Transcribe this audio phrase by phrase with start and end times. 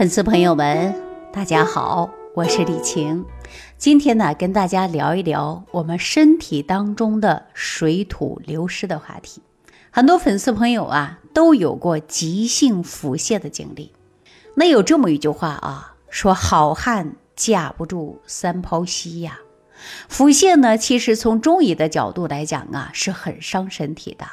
[0.00, 0.94] 粉丝朋友们，
[1.30, 3.22] 大家好，我是李晴。
[3.76, 9.42] 今天呢，跟大家聊一聊我们身体当中的水土流失的话题。
[9.90, 13.92] 很多粉丝朋友啊，都有过急性腹泻的经历。
[14.54, 19.40] 那有这么一句话啊，说好汉架不住三泡稀呀。
[20.08, 24.24] 腹泻呢，其实从中医的角度来讲啊，是很伤身体的。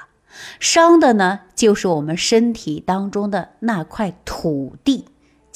[0.61, 5.04] 伤的呢，就是我们身体当中的那块土地。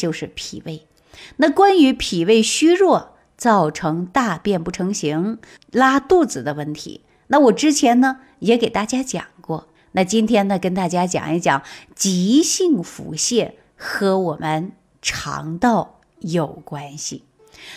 [0.02, 0.88] 就是脾胃，
[1.36, 5.38] 那关于脾胃虚弱造成大便不成形、
[5.72, 9.68] 拉肚子的问题，那我之前呢也给大家讲过。
[9.92, 11.62] 那今天呢跟大家讲一讲
[11.94, 14.72] 急性腹泻和我们
[15.04, 17.26] 肠道有关系。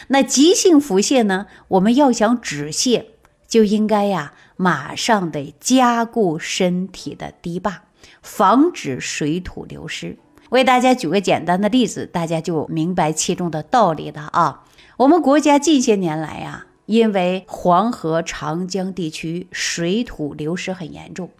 [0.06, 3.04] 那急性腹泻呢，我们要想止泻，
[3.46, 7.82] 就应该呀马上得加固身体的堤坝，
[8.22, 10.16] 防止水土流失。
[10.50, 14.64] 为大家举个简单的例子，大家就明白其中的道理了啊！
[14.98, 21.30] 我们国家近些年来呀，因为黄河、长江地区水土流失很严重，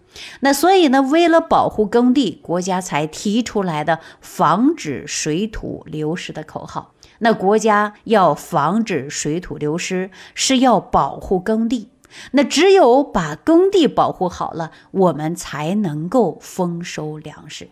[0.40, 6.92] 那所以呢，为了保护耕地，国家才提出来的防止水土流失的口号。
[7.18, 11.90] 那国家要防止水土流失，是要保护耕地。
[12.32, 17.68] 那只有把耕地保护好了，我们才能够丰收粮食。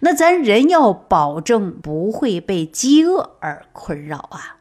[0.00, 4.58] 那咱人要保证不会被饥饿而困扰啊。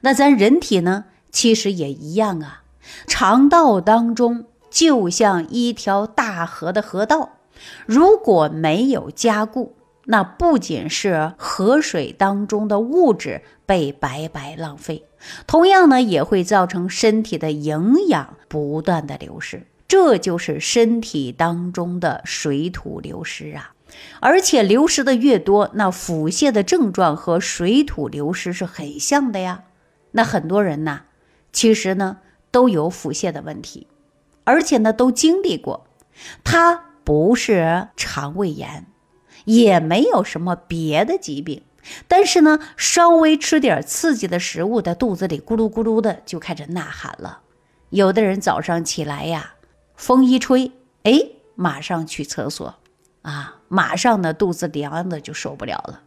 [0.00, 2.62] 那咱人体呢，其实也一样啊。
[3.06, 7.30] 肠道当中就像一条大河的河道，
[7.86, 9.74] 如果没有加固，
[10.06, 15.04] 那不仅是河水当中的物质被白白浪费，
[15.46, 19.66] 同样呢，也会造成身体的营养不断的流失。
[19.86, 23.72] 这就是身体当中的水土流失啊。
[24.20, 29.64] 而且流失的越多，那腹泻的症状和水土流失是很像的呀。
[30.12, 31.02] 那很多人呢，
[31.52, 32.18] 其实呢
[32.50, 33.86] 都有腹泻的问题，
[34.44, 35.86] 而且呢都经历过。
[36.42, 38.86] 它不是肠胃炎，
[39.44, 41.62] 也没有什么别的疾病，
[42.08, 47.42] 但是呢稍微吃点刺激的食物，在肚子里咕噜咕噜的就开始呐喊了。
[47.90, 49.54] 有的人早上起来呀，
[49.94, 50.72] 风一吹，
[51.04, 51.12] 哎，
[51.54, 52.77] 马上去厕所。
[53.28, 56.00] 啊，马上呢，肚子凉的就受不了了。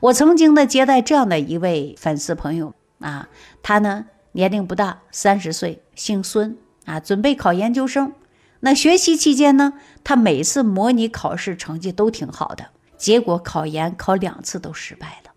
[0.00, 3.28] 我曾经呢接待这样的一位粉丝朋友啊，
[3.62, 6.56] 他呢年龄不大，三十岁，姓孙
[6.86, 8.14] 啊，准备考研究生。
[8.60, 15.32] 那学习期间呢，他每次模拟考试成绩都挺好的，结果考研考两次都失败了。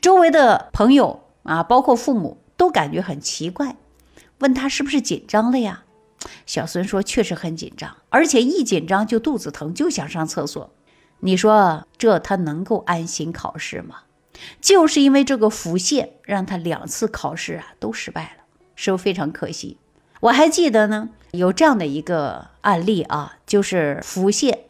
[0.00, 3.76] 周围的朋友啊，包括父母都感觉很奇怪，
[4.40, 5.84] 问他是不是紧张了呀？
[6.46, 10.72] 小孙说确实很紧张，而且一紧张就肚子疼，就想上厕所。
[11.20, 13.96] 你说这他能够安心考试吗？
[14.60, 18.44] 就是因为这个腹泻，让他两次考试啊都失败了，
[18.74, 19.76] 是不是非常可惜？
[20.20, 24.60] 我还记得呢，有这样的一个案例啊，就是腹泻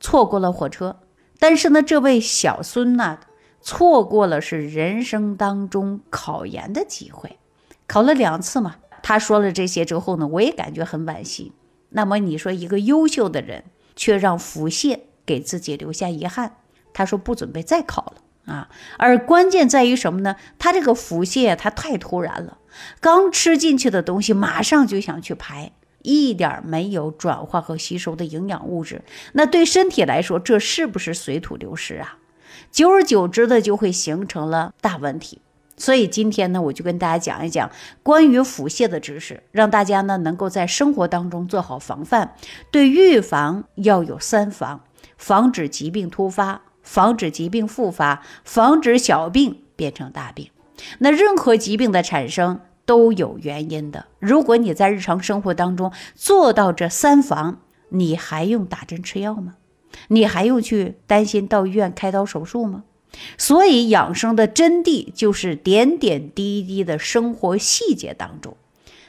[0.00, 0.96] 错过了火车，
[1.38, 3.18] 但是呢，这位小孙呢，
[3.60, 7.38] 错过了是人生当中考研的机会，
[7.86, 8.76] 考了两次嘛。
[9.02, 11.52] 他说了这些之后呢，我也感觉很惋惜。
[11.90, 13.64] 那么你说一个优秀的人，
[13.94, 15.00] 却让腹泻。
[15.28, 16.56] 给自己留下遗憾，
[16.94, 18.70] 他说不准备再考了啊。
[18.96, 20.36] 而关键在于什么呢？
[20.58, 22.56] 他这个腹泻他太突然了，
[22.98, 25.72] 刚吃进去的东西马上就想去排，
[26.02, 29.02] 一点没有转化和吸收的营养物质。
[29.34, 32.16] 那对身体来说，这是不是水土流失啊？
[32.72, 35.42] 久而久之的就会形成了大问题。
[35.80, 37.70] 所以今天呢，我就跟大家讲一讲
[38.02, 42.34] 关于腹泻的知识，让大家呢能够在生活当中做好防范。
[42.72, 44.80] 对预防要有三防。
[45.18, 50.48] 防止疾病突发，防止疾病复发，防止小病变成大病。
[51.00, 54.06] 那任何疾病的产生都有原因的。
[54.20, 59.56] 如果你在日常生活当中做到这三防，你还用打针吃药吗？
[60.08, 62.84] 你还用去担心到医院开刀手术吗？
[63.36, 68.56] 所以养生的真谛就是点点滴滴的生活细节当中。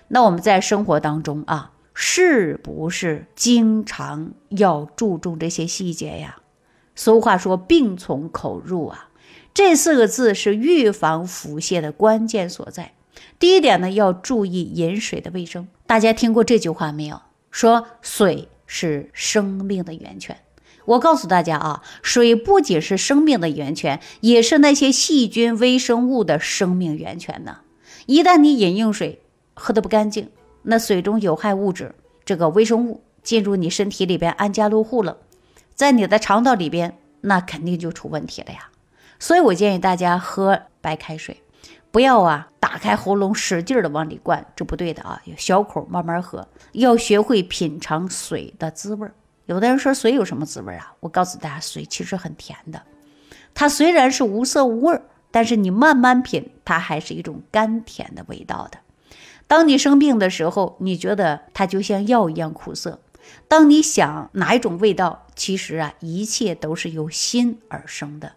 [0.07, 1.73] 那我们在生活当中啊。
[2.01, 6.37] 是不是经常要注重这些细节呀？
[6.95, 9.09] 俗话说“病从口入”啊，
[9.53, 12.93] 这四个字是预防腹泻的关键所在。
[13.37, 15.67] 第一点呢，要注意饮水的卫生。
[15.85, 17.21] 大家听过这句话没有？
[17.51, 20.37] 说水是生命的源泉。
[20.85, 27.57] 我告诉大家啊，水不仅是生命的源泉，也是那些细菌、微生物的生命源泉呢。
[28.05, 29.21] 一旦你饮用水
[29.53, 30.29] 喝得不干净，
[30.61, 31.95] 那水中有害物质，
[32.25, 35.17] 这个微生物进入你身体里边安家落户了，
[35.73, 38.69] 在你的肠道里边，那肯定就出问题了呀。
[39.19, 41.41] 所以我建议大家喝白开水，
[41.91, 49.13] 不要啊打开喉咙使劲的往里灌，这不对的啊，有小口慢慢喝，要学会品尝水的滋味儿。
[49.45, 50.93] 有的人说水有什么滋味啊？
[50.99, 52.81] 我告诉大家，水其实很甜的，
[53.53, 55.01] 它虽然是无色无味儿，
[55.31, 58.77] 但是你慢慢品，它还是一种甘甜的味道的。
[59.49, 62.99] 当你生病的时候，你觉得它就像药一样苦涩。
[63.47, 68.33] 当你想哪一种味道，其实啊，一切都是由心而生的。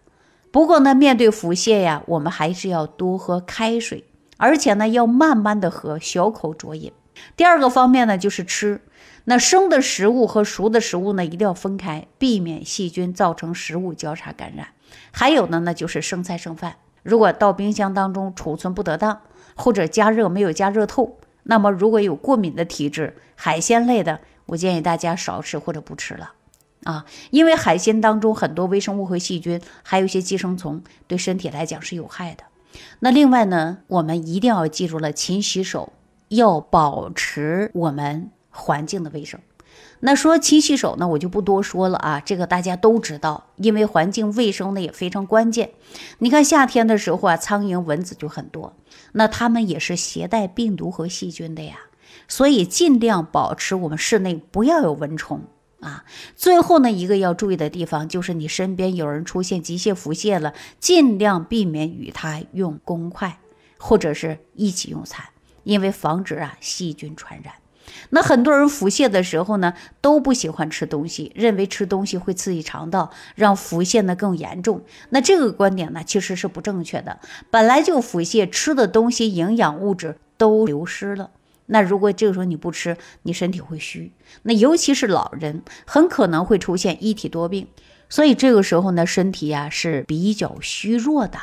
[0.49, 4.05] 不过呢，面对腹泻呀，我们还是要多喝开水，
[4.37, 6.91] 而且呢，要慢慢的喝，小口啜饮。
[7.37, 8.81] 第二个方面呢，就是吃。
[9.25, 14.69] 那生的食物和熟的食物呢，一定要分开，避免细菌造成食物交叉感染。
[15.11, 19.21] 还有呢，那就是生菜剩饭，如果到冰箱当中储存不得当。
[19.55, 26.33] 或者加热没有加热透，那么如果有过敏的体质，海鲜类的，我建议大家少吃或者不吃了，
[26.83, 32.43] 啊，因为海鲜当中很多微生物和细菌，还有一些寄生虫，对身体来讲是有害的。
[32.99, 35.93] 那另外呢，我们一定要记住了，勤洗手，
[36.29, 39.39] 要保持我们环境的卫生。
[39.99, 45.69] 那说勤洗手呢，我就不多说了啊，这个大家都知道，因为环境卫生呢也非常关键。
[46.17, 48.73] 你看夏天的时候啊，苍蝇蚊子就很多，
[49.13, 51.77] 那他们也是携带病毒和细菌的呀，
[52.27, 55.41] 所以尽量保持我们室内不要有蚊虫
[55.79, 56.05] 啊。
[56.35, 63.39] 最后呢，一个要注意的地方就是你身边有人出现急性腹泻了，尽量避免与他用公筷
[63.77, 65.25] 或者是一起用餐，
[65.63, 67.53] 因为防止啊细菌传染。
[68.09, 74.81] 那很多人腹泻的时候呢，都不喜欢吃东西，认为吃东西会刺激肠道，让腹泻呢更严重。
[75.09, 77.19] 那这个观点呢，其实是不正确的。
[77.49, 81.31] 本来就腹泻，吃的东西营养物质都流失了。
[81.65, 84.11] 那如果这个时候你不吃，你身体会虚。
[84.43, 87.67] 那尤其是老人，很可能会出现一体多病。
[88.09, 91.39] 所以这个时候呢，身体呀是比较虚弱的。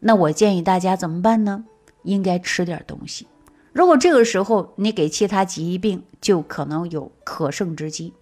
[0.00, 1.64] 那我建议大家怎么办呢？
[2.04, 3.26] 应该吃点东西。
[3.74, 8.14] 如果这个时候你给其他疾病，就可能有可乘之机，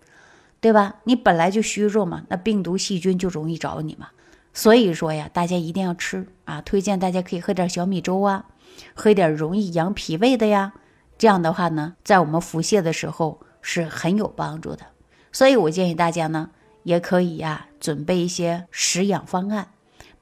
[0.62, 0.96] 对吧？
[1.04, 4.08] 你本来就虚弱嘛，那病毒细菌就容易找你嘛。
[4.54, 6.62] 所以说呀，大家一定要吃啊！
[6.62, 8.46] 推荐大家可以喝点小米粥啊，
[8.94, 10.72] 喝点容易养脾胃的呀。
[11.18, 14.86] 这样的话呢，在我们腹泻的时候是很有帮助的。
[15.32, 16.48] 所以我建议大家呢，
[16.82, 19.68] 也可以呀，准备一些食养方案。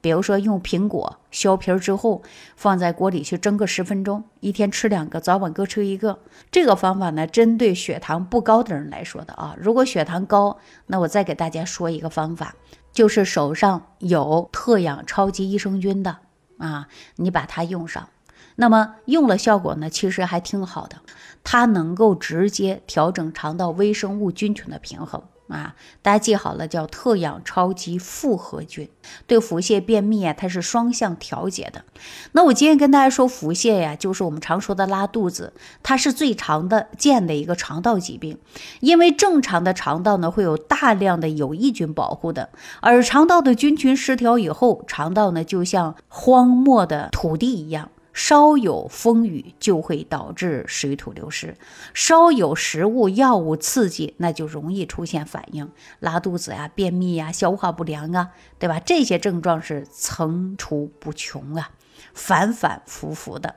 [0.01, 2.23] 比如说，用苹果削皮之后，
[2.55, 6.17] 放在锅里去蒸个十分钟，一天吃两个，早晚各吃一个。
[6.49, 9.55] 这个方法呢，针对血糖不高的人来说的啊。
[9.59, 10.57] 如果血糖高，
[10.87, 12.55] 那我再给大家说一个方法，
[12.91, 16.17] 就是手上有特养超级益生菌的
[16.57, 16.87] 啊，
[17.17, 18.09] 你把它用上，
[18.55, 20.97] 那么用了效果呢，其实还挺好的，
[21.43, 25.21] 它能够直接调整肠道微生物菌群的平衡。
[25.51, 28.89] 啊，大家记好了，叫特养超级复合菌，
[29.27, 31.83] 对腹泻、便秘啊，它是双向调节的。
[32.31, 35.53] 那我今天跟大家说，腹泻呀，就是我们常说的拉肚子，
[35.83, 38.37] 它是最常的见的一个肠道疾病。
[38.79, 42.49] 因为正常的肠道呢，会有大量的有益菌保护的，
[42.79, 47.89] 而肠道的菌群失调以后，肠道呢就像荒漠的土地一样。
[48.13, 51.55] 稍有风雨就会导致水土流失，
[51.93, 58.79] 稍有食物药物刺激，那就容易出现反应，拉肚子呀、便秘呀、消化不良啊，对吧？
[58.79, 61.71] 这些症状是层出不穷啊，
[62.13, 63.55] 反反复复的。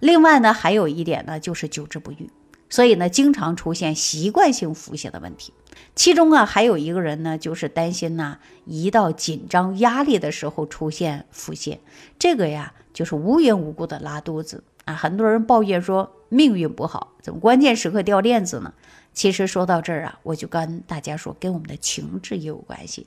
[0.00, 2.30] 另外呢，还有一点呢，就是久治不愈，
[2.68, 5.52] 所以呢，经常出现习惯性腹泻的问题。
[5.94, 11.78] 其中啊，还有一个人呢，就是担心呢，一到紧张压力的时候出现腹泻，
[12.18, 12.72] 这个呀。
[12.96, 14.94] 就是无缘无故的拉肚子啊！
[14.94, 18.72] 很多人抱怨说命运不好，怎么关键时刻掉链子呢？
[19.12, 23.06] 其实说到这儿啊，我就跟大家说，跟我们的情志也有关系。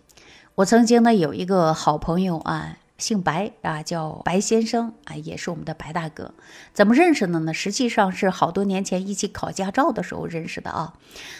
[0.54, 2.78] 我曾经呢有一个好朋友啊。
[3.00, 6.34] 姓白啊，叫白先生啊，也是我们的白大哥。
[6.74, 7.54] 怎么认识的呢？
[7.54, 10.94] 实际上是好多年前一起考驾照的时候认识的啊。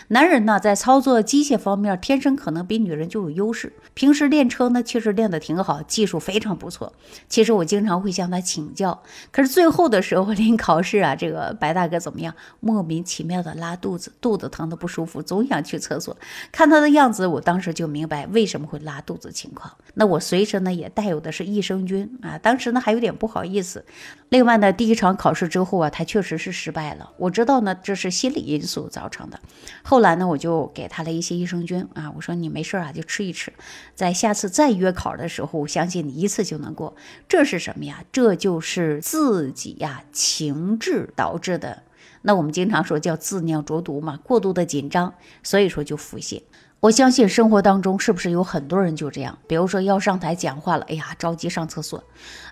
[0.08, 3.74] 男人呢，在操作机械方面天生可能比女人就有优势。
[3.94, 6.94] 平时练车呢，确实练得挺好，技术非常不错。
[7.28, 9.04] 其实我经常会向他请教。
[9.32, 12.34] 可是最后的时候临考试啊，这个白大哥怎么样？
[12.62, 16.16] 莫名其妙的拉肚子，肚子疼的不舒服，总想去厕所。
[16.54, 19.74] 看他的样子，我当时就明白为什么会拉肚子情况。
[19.96, 21.49] 那我随身呢也带有的是。
[21.54, 23.86] 益生菌啊，当时呢还有点不好意思。
[24.30, 27.12] 另外呢，第一场考试之后啊，他确实是失败了。
[27.18, 29.40] 我知道呢，这是心理因素造成的。
[29.82, 33.52] 后来呢，我就给他了一些益生菌啊，我说你没事啊，就吃一吃。
[33.96, 36.96] 在下次再约考的时候，我相信你一次就能过。
[37.28, 38.04] 这是什么呀？
[38.12, 41.84] 这就是自己呀情志导致的。
[42.22, 46.42] 那我们经常说叫自酿浊毒嘛，过度的紧张，所以说就腹泻。
[46.82, 49.38] 我相信生活当中是不是有很多人就这样？
[49.48, 52.02] 比如说要上台讲话了，哎呀，着急上厕所，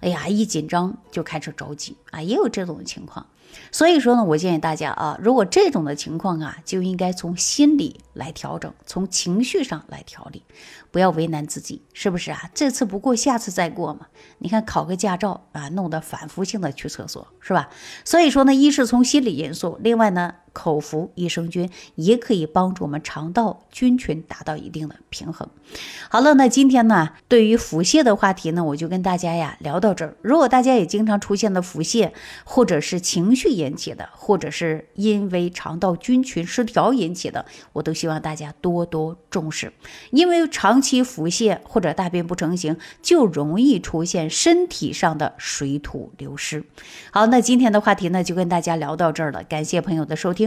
[0.01, 3.25] 哎呀，一紧张就开始着急啊，也有这种情况。
[3.72, 10.43] 所以说呢，我建议大家啊，如果这种的情况啊，就应该从心理来调整，从情绪上来调理，
[10.91, 12.50] 不要为难自己，是不是啊？
[12.53, 14.07] 这次不过，下次再过嘛。
[14.39, 17.69] 你看考个驾照啊，弄得反复性的去厕所，是吧？
[18.03, 20.36] 所以说呢，一是从心理因素，另外呢。
[20.58, 25.48] 口服益生菌也可以帮助我们肠道菌群达到一定的平衡。
[26.10, 30.16] 好了，那今天呢，对于腹泻的话题呢，我就跟大家呀聊到这儿。
[30.24, 32.12] 如果大家也经常出现的腹泻，
[32.44, 39.72] 或者是情绪引起的，或者是因为肠道菌群失调引起的，我都希望大家多多重视。
[40.10, 46.64] 因为长期腹泻或者大便不成形，就容易出现身体上的水土流失。
[47.12, 49.44] 好，那今天的话题呢，就跟大家聊到这儿了。
[49.44, 50.47] 感谢朋友的收听